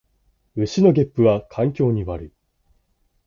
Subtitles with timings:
[0.55, 2.33] 牛のげっぷは環境に悪い